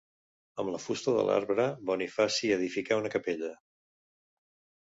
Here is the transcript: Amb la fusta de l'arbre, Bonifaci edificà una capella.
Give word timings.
Amb 0.61 0.71
la 0.75 0.79
fusta 0.85 1.13
de 1.17 1.25
l'arbre, 1.27 1.67
Bonifaci 1.91 2.51
edificà 2.57 3.01
una 3.03 3.15
capella. 3.19 3.53